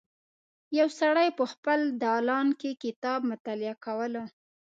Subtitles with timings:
[0.79, 4.23] یو سړی په خپل دالان کې کتاب مطالعه کوله.